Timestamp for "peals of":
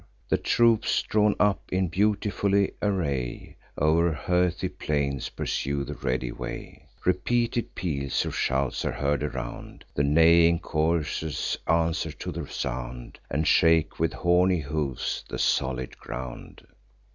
7.75-8.35